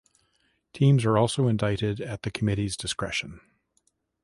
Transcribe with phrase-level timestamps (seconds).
[0.73, 3.39] Teams are also inducted at the committees' discretion.